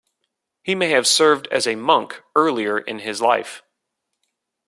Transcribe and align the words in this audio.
He 0.63 0.73
may 0.73 0.89
have 0.89 1.05
served 1.05 1.47
as 1.51 1.67
a 1.67 1.75
monk 1.75 2.23
earlier 2.35 2.79
in 2.79 2.97
his 2.97 3.21
life. 3.21 3.61